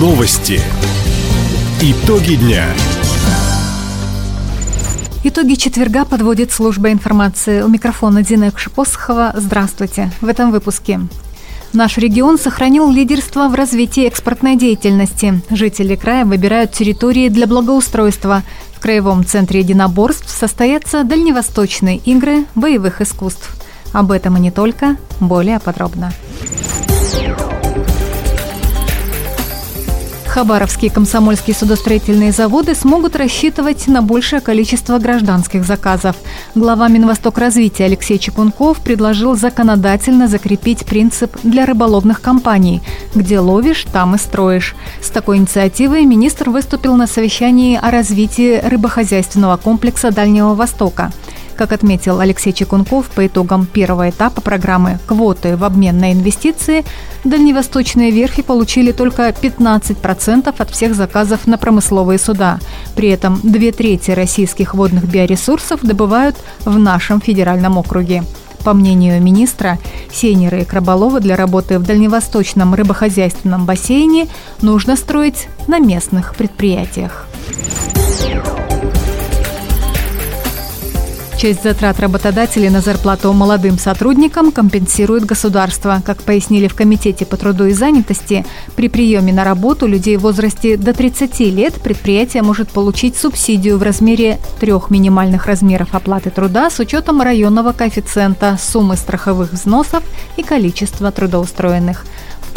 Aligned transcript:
Новости. 0.00 0.58
Итоги 1.82 2.36
дня. 2.36 2.64
Итоги 5.24 5.56
четверга 5.56 6.06
подводит 6.06 6.52
служба 6.52 6.90
информации. 6.90 7.60
У 7.60 7.68
микрофона 7.68 8.22
Дина 8.22 8.50
Кшипосхова. 8.50 9.34
Здравствуйте. 9.36 10.10
В 10.22 10.28
этом 10.28 10.52
выпуске. 10.52 11.00
Наш 11.74 11.98
регион 11.98 12.38
сохранил 12.38 12.90
лидерство 12.90 13.48
в 13.48 13.54
развитии 13.54 14.06
экспортной 14.06 14.56
деятельности. 14.56 15.42
Жители 15.50 15.96
края 15.96 16.24
выбирают 16.24 16.72
территории 16.72 17.28
для 17.28 17.46
благоустройства. 17.46 18.42
В 18.74 18.80
Краевом 18.80 19.26
центре 19.26 19.60
единоборств 19.60 20.30
состоятся 20.30 21.04
дальневосточные 21.04 21.98
игры 21.98 22.46
боевых 22.54 23.02
искусств. 23.02 23.54
Об 23.92 24.12
этом 24.12 24.38
и 24.38 24.40
не 24.40 24.50
только, 24.50 24.96
более 25.20 25.60
подробно. 25.60 26.10
Хабаровские 30.30 30.92
комсомольские 30.92 31.56
судостроительные 31.56 32.30
заводы 32.30 32.76
смогут 32.76 33.16
рассчитывать 33.16 33.88
на 33.88 34.00
большее 34.00 34.40
количество 34.40 35.00
гражданских 35.00 35.64
заказов. 35.64 36.14
Глава 36.54 36.86
Минвосток 36.86 37.36
развития 37.38 37.86
Алексей 37.86 38.16
Чекунков 38.16 38.78
предложил 38.78 39.34
законодательно 39.34 40.28
закрепить 40.28 40.86
принцип 40.86 41.36
для 41.42 41.66
рыболовных 41.66 42.20
компаний 42.20 42.80
«где 43.12 43.40
ловишь, 43.40 43.84
там 43.92 44.14
и 44.14 44.18
строишь». 44.18 44.76
С 45.02 45.10
такой 45.10 45.38
инициативой 45.38 46.04
министр 46.04 46.50
выступил 46.50 46.94
на 46.94 47.08
совещании 47.08 47.76
о 47.76 47.90
развитии 47.90 48.60
рыбохозяйственного 48.64 49.56
комплекса 49.56 50.12
Дальнего 50.12 50.54
Востока. 50.54 51.10
Как 51.60 51.72
отметил 51.72 52.20
Алексей 52.20 52.54
Чекунков, 52.54 53.10
по 53.10 53.26
итогам 53.26 53.66
первого 53.66 54.08
этапа 54.08 54.40
программы 54.40 54.98
«Квоты 55.06 55.58
в 55.58 55.64
обмен 55.64 55.98
на 55.98 56.10
инвестиции» 56.10 56.86
дальневосточные 57.22 58.10
верфи 58.10 58.40
получили 58.40 58.92
только 58.92 59.28
15% 59.28 60.54
от 60.56 60.70
всех 60.70 60.94
заказов 60.94 61.46
на 61.46 61.58
промысловые 61.58 62.18
суда. 62.18 62.60
При 62.96 63.10
этом 63.10 63.38
две 63.42 63.72
трети 63.72 64.10
российских 64.12 64.72
водных 64.72 65.04
биоресурсов 65.04 65.82
добывают 65.82 66.38
в 66.64 66.78
нашем 66.78 67.20
федеральном 67.20 67.76
округе. 67.76 68.24
По 68.64 68.72
мнению 68.72 69.20
министра, 69.20 69.78
сейнеры 70.10 70.62
и 70.62 70.64
краболовы 70.64 71.20
для 71.20 71.36
работы 71.36 71.78
в 71.78 71.82
дальневосточном 71.82 72.74
рыбохозяйственном 72.74 73.66
бассейне 73.66 74.28
нужно 74.62 74.96
строить 74.96 75.48
на 75.66 75.78
местных 75.78 76.34
предприятиях. 76.36 77.26
Часть 81.40 81.62
затрат 81.62 81.98
работодателей 82.00 82.68
на 82.68 82.82
зарплату 82.82 83.32
молодым 83.32 83.78
сотрудникам 83.78 84.52
компенсирует 84.52 85.24
государство. 85.24 86.02
Как 86.04 86.22
пояснили 86.22 86.68
в 86.68 86.74
Комитете 86.74 87.24
по 87.24 87.38
труду 87.38 87.64
и 87.64 87.72
занятости, 87.72 88.44
при 88.76 88.90
приеме 88.90 89.32
на 89.32 89.42
работу 89.42 89.86
людей 89.86 90.18
в 90.18 90.20
возрасте 90.20 90.76
до 90.76 90.92
30 90.92 91.40
лет 91.40 91.72
предприятие 91.80 92.42
может 92.42 92.68
получить 92.68 93.16
субсидию 93.16 93.78
в 93.78 93.82
размере 93.82 94.38
трех 94.60 94.90
минимальных 94.90 95.46
размеров 95.46 95.94
оплаты 95.94 96.28
труда 96.28 96.68
с 96.68 96.78
учетом 96.78 97.22
районного 97.22 97.72
коэффициента, 97.72 98.58
суммы 98.60 98.98
страховых 98.98 99.50
взносов 99.54 100.02
и 100.36 100.42
количества 100.42 101.10
трудоустроенных. 101.10 102.04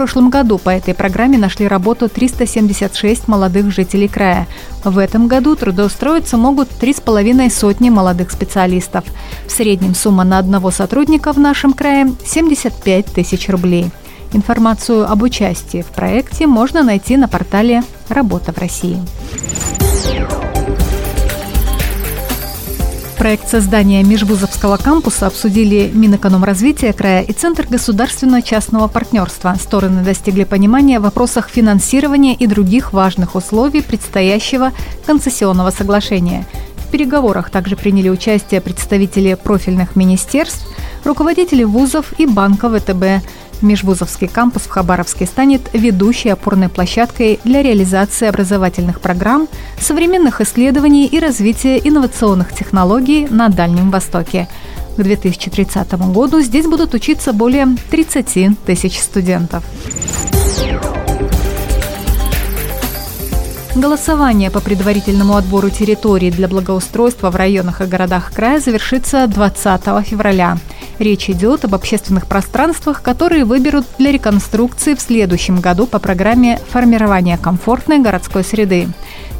Прошлом 0.00 0.30
году 0.30 0.56
по 0.56 0.70
этой 0.70 0.94
программе 0.94 1.36
нашли 1.36 1.68
работу 1.68 2.08
376 2.08 3.28
молодых 3.28 3.70
жителей 3.70 4.08
края. 4.08 4.48
В 4.82 4.96
этом 4.96 5.28
году 5.28 5.56
трудоустроиться 5.56 6.38
могут 6.38 6.70
3,5 6.70 7.50
сотни 7.50 7.90
молодых 7.90 8.30
специалистов. 8.30 9.04
В 9.46 9.50
среднем 9.50 9.94
сумма 9.94 10.24
на 10.24 10.38
одного 10.38 10.70
сотрудника 10.70 11.34
в 11.34 11.38
нашем 11.38 11.74
крае– 11.74 12.10
75 12.24 13.04
тысяч 13.12 13.50
рублей. 13.50 13.90
Информацию 14.32 15.04
об 15.06 15.22
участии 15.22 15.82
в 15.82 15.88
проекте 15.88 16.46
можно 16.46 16.82
найти 16.82 17.18
на 17.18 17.28
портале 17.28 17.82
«Работа 18.08 18.54
в 18.54 18.58
России». 18.58 18.96
Проект 23.20 23.50
создания 23.50 24.02
межвузовского 24.02 24.78
кампуса 24.78 25.26
обсудили 25.26 25.90
Минэкономразвития 25.92 26.94
края 26.94 27.20
и 27.20 27.34
Центр 27.34 27.66
государственно-частного 27.68 28.88
партнерства. 28.88 29.54
Стороны 29.60 30.02
достигли 30.02 30.44
понимания 30.44 30.98
в 30.98 31.02
вопросах 31.02 31.50
финансирования 31.50 32.34
и 32.34 32.46
других 32.46 32.94
важных 32.94 33.34
условий 33.34 33.82
предстоящего 33.82 34.72
концессионного 35.04 35.68
соглашения. 35.70 36.46
В 36.78 36.90
переговорах 36.90 37.50
также 37.50 37.76
приняли 37.76 38.08
участие 38.08 38.62
представители 38.62 39.34
профильных 39.34 39.96
министерств, 39.96 40.66
руководители 41.04 41.62
вузов 41.62 42.18
и 42.18 42.24
банка 42.24 42.70
ВТБ, 42.70 43.22
Межвузовский 43.62 44.28
кампус 44.28 44.62
в 44.62 44.70
Хабаровске 44.70 45.26
станет 45.26 45.62
ведущей 45.72 46.30
опорной 46.30 46.68
площадкой 46.68 47.40
для 47.44 47.62
реализации 47.62 48.26
образовательных 48.26 49.00
программ, 49.00 49.48
современных 49.78 50.40
исследований 50.40 51.06
и 51.06 51.18
развития 51.18 51.78
инновационных 51.78 52.52
технологий 52.54 53.26
на 53.30 53.48
Дальнем 53.48 53.90
Востоке. 53.90 54.48
К 54.96 55.02
2030 55.02 55.92
году 56.12 56.40
здесь 56.40 56.66
будут 56.66 56.94
учиться 56.94 57.32
более 57.32 57.68
30 57.90 58.58
тысяч 58.64 58.98
студентов. 58.98 59.64
Голосование 63.76 64.50
по 64.50 64.60
предварительному 64.60 65.36
отбору 65.36 65.70
территорий 65.70 66.32
для 66.32 66.48
благоустройства 66.48 67.30
в 67.30 67.36
районах 67.36 67.80
и 67.80 67.84
городах 67.84 68.32
края 68.32 68.58
завершится 68.58 69.28
20 69.28 69.82
февраля. 70.04 70.58
Речь 70.98 71.30
идет 71.30 71.64
об 71.64 71.76
общественных 71.76 72.26
пространствах, 72.26 73.00
которые 73.00 73.44
выберут 73.44 73.86
для 73.96 74.10
реконструкции 74.10 74.94
в 74.94 75.00
следующем 75.00 75.60
году 75.60 75.86
по 75.86 76.00
программе 76.00 76.58
формирования 76.70 77.38
комфортной 77.38 78.00
городской 78.00 78.42
среды. 78.42 78.88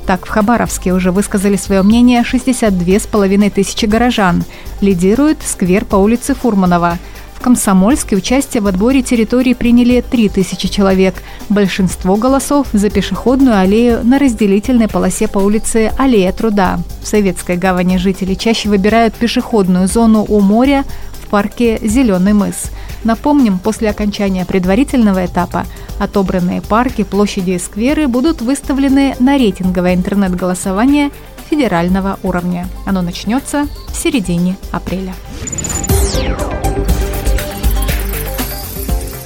Так, 0.07 0.27
в 0.27 0.29
Хабаровске 0.29 0.93
уже 0.93 1.11
высказали 1.11 1.57
свое 1.57 1.83
мнение 1.83 2.23
62,5 2.23 3.51
тысячи 3.51 3.87
горожан. 3.87 4.45
Лидирует 4.81 5.39
сквер 5.45 5.85
по 5.85 5.97
улице 5.97 6.35
Фурманова. 6.35 6.99
В 7.41 7.43
Комсомольске 7.43 8.17
участие 8.17 8.61
в 8.61 8.67
отборе 8.67 9.01
территории 9.01 9.55
приняли 9.55 10.03
3000 10.03 10.69
человек. 10.69 11.15
Большинство 11.49 12.17
голосов 12.17 12.67
за 12.75 12.91
пешеходную 12.91 13.59
аллею 13.59 14.05
на 14.05 14.19
разделительной 14.19 14.89
полосе 14.89 15.27
по 15.27 15.39
улице 15.39 15.91
Аллея 15.97 16.33
Труда. 16.33 16.81
В 17.03 17.06
Советской 17.06 17.56
гавани 17.56 17.97
жители 17.97 18.34
чаще 18.34 18.69
выбирают 18.69 19.15
пешеходную 19.15 19.89
зону 19.89 20.23
у 20.29 20.41
моря, 20.41 20.84
парке 21.31 21.79
«Зеленый 21.83 22.34
мыс». 22.34 22.71
Напомним, 23.05 23.59
после 23.59 23.89
окончания 23.89 24.45
предварительного 24.45 25.25
этапа 25.25 25.65
отобранные 25.99 26.61
парки, 26.61 27.05
площади 27.05 27.53
и 27.53 27.59
скверы 27.59 28.06
будут 28.06 28.43
выставлены 28.43 29.17
на 29.19 29.39
рейтинговое 29.39 29.95
интернет-голосование 29.95 31.11
федерального 31.49 32.19
уровня. 32.23 32.69
Оно 32.84 33.00
начнется 33.00 33.67
в 33.89 33.97
середине 33.97 34.59
апреля. 34.73 35.15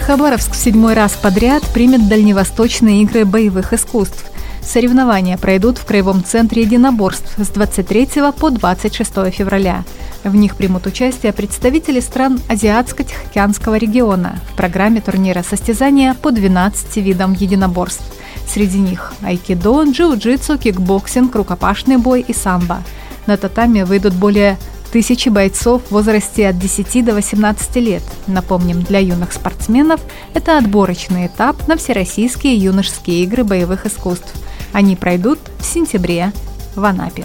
Хабаровск 0.06 0.52
в 0.52 0.56
седьмой 0.56 0.92
раз 0.92 1.12
подряд 1.12 1.62
примет 1.72 2.08
дальневосточные 2.08 3.00
игры 3.04 3.24
боевых 3.24 3.72
искусств. 3.72 4.26
Соревнования 4.60 5.38
пройдут 5.38 5.78
в 5.78 5.86
Краевом 5.86 6.22
центре 6.22 6.60
единоборств 6.60 7.32
с 7.38 7.48
23 7.48 8.08
по 8.38 8.50
26 8.50 9.12
февраля. 9.32 9.82
В 10.22 10.36
них 10.36 10.56
примут 10.56 10.86
участие 10.86 11.32
представители 11.32 12.00
стран 12.00 12.38
Азиатско-Тихоокеанского 12.50 13.78
региона. 13.78 14.38
В 14.52 14.56
программе 14.56 15.00
турнира 15.00 15.42
состязания 15.42 16.12
по 16.12 16.30
12 16.32 16.96
видам 16.98 17.32
единоборств. 17.32 18.04
Среди 18.46 18.80
них 18.80 19.14
айкидо, 19.22 19.84
джиу-джитсу, 19.84 20.58
кикбоксинг, 20.58 21.34
рукопашный 21.34 21.96
бой 21.96 22.22
и 22.28 22.34
самбо. 22.34 22.82
На 23.26 23.38
татами 23.38 23.84
выйдут 23.84 24.12
более 24.12 24.58
тысячи 24.94 25.28
бойцов 25.28 25.82
в 25.88 25.90
возрасте 25.90 26.46
от 26.46 26.58
10 26.60 27.04
до 27.04 27.14
18 27.14 27.74
лет. 27.76 28.02
Напомним, 28.28 28.82
для 28.82 29.00
юных 29.00 29.32
спортсменов 29.32 30.00
это 30.34 30.56
отборочный 30.56 31.26
этап 31.26 31.66
на 31.66 31.76
Всероссийские 31.76 32.54
юношеские 32.54 33.24
игры 33.24 33.42
боевых 33.42 33.86
искусств. 33.86 34.32
Они 34.72 34.94
пройдут 34.94 35.40
в 35.58 35.64
сентябре 35.64 36.30
в 36.76 36.84
Анапе. 36.84 37.24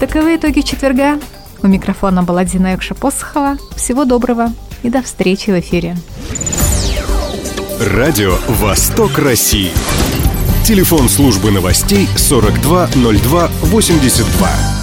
Таковы 0.00 0.34
итоги 0.34 0.62
четверга. 0.62 1.20
У 1.62 1.68
микрофона 1.68 2.24
была 2.24 2.44
Дина 2.44 2.72
Юкша-Посохова. 2.72 3.56
Всего 3.76 4.04
доброго 4.04 4.52
и 4.82 4.90
до 4.90 5.02
встречи 5.02 5.50
в 5.50 5.60
эфире. 5.60 5.96
Радио 7.78 8.34
«Восток 8.48 9.18
России». 9.18 9.70
Телефон 10.64 11.08
службы 11.08 11.52
новостей 11.52 12.08
420282. 12.16 14.75